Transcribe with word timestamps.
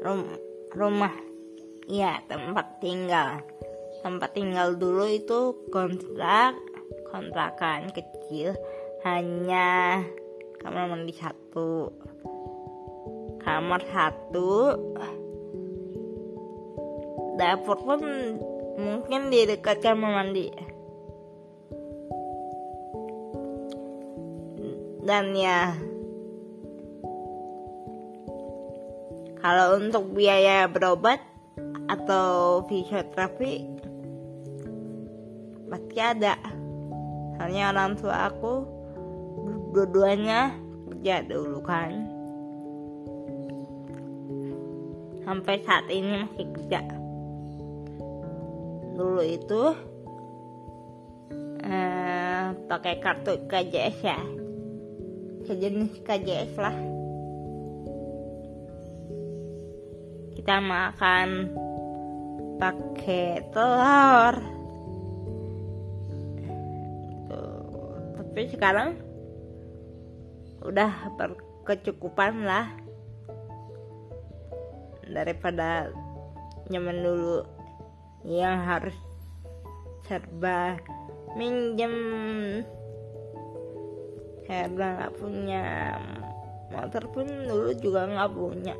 rum 0.00 0.24
rumah. 0.72 1.12
Ya 1.90 2.22
tempat 2.30 2.80
tinggal. 2.80 3.44
Tempat 4.00 4.32
tinggal 4.32 4.80
dulu 4.80 5.04
itu 5.10 5.68
kontrak 5.68 6.56
kontrakan 7.12 7.92
kecil. 7.92 8.56
Hanya 9.04 10.00
kamar 10.60 10.88
mandi 10.88 11.12
satu. 11.12 11.92
Kamar 13.44 13.80
satu. 13.88 14.76
Dapur 17.40 17.78
pun 17.80 18.00
mungkin 18.76 19.32
di 19.32 19.48
dekat 19.48 19.80
kamar 19.80 20.12
mandi. 20.20 20.48
Dan 25.00 25.32
ya 25.32 25.74
kalau 29.40 29.80
untuk 29.80 30.12
biaya 30.12 30.68
berobat 30.68 31.24
atau 31.88 32.60
fisioterapi 32.68 33.64
pasti 35.72 35.96
ada. 35.96 36.36
Soalnya 37.40 37.72
orang 37.72 37.96
tua 37.96 38.28
aku 38.28 38.68
dua-duanya 39.72 40.52
kerja 40.92 41.24
dulu 41.24 41.58
kan. 41.64 41.90
Sampai 45.24 45.56
saat 45.64 45.88
ini 45.88 46.26
masih 46.26 46.46
kerja. 46.52 46.80
Dulu 48.92 49.22
itu 49.24 49.62
eh, 51.64 52.44
pakai 52.68 52.94
kartu 53.00 53.40
KJS 53.48 53.98
ya. 54.04 54.20
Sejenis 55.48 56.04
KJS 56.04 56.52
lah 56.60 56.99
kita 60.50 60.66
makan 60.66 61.28
pakai 62.58 63.38
telur. 63.54 64.34
Tapi 68.18 68.40
sekarang 68.50 68.98
udah 70.66 70.90
berkecukupan 71.14 72.42
lah. 72.42 72.66
Daripada 75.06 75.94
nyaman 76.66 76.98
dulu. 76.98 77.46
Yang 78.26 78.56
harus 78.66 78.98
serba 80.10 80.82
minjem. 81.38 81.94
Serba 84.50 84.98
nggak 84.98 85.14
punya. 85.14 85.94
Motor 86.74 87.06
pun 87.14 87.30
dulu 87.46 87.70
juga 87.78 88.10
nggak 88.10 88.34
punya 88.34 88.74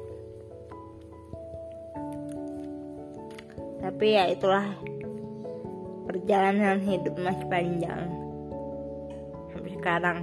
tapi 3.80 4.16
ya 4.16 4.28
itulah 4.28 4.76
perjalanan 6.04 6.80
hidup 6.84 7.16
masih 7.16 7.46
panjang. 7.48 8.06
Sampai 9.50 9.72
sekarang 9.76 10.18